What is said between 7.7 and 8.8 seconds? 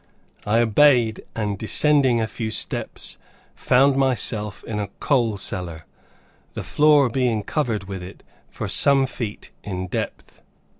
with it for